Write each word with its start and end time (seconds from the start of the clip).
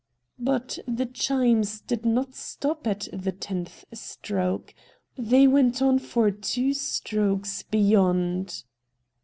But 0.39 0.79
the 0.87 1.05
chimes 1.05 1.79
did 1.79 2.07
not 2.07 2.33
stop 2.33 2.87
at 2.87 3.07
the 3.13 3.31
tenth 3.31 3.85
stroke; 3.93 4.73
they 5.15 5.45
went 5.45 5.79
on 5.79 5.99
for 5.99 6.31
two 6.31 6.73
strokes 6.73 7.61
beyond. 7.61 8.63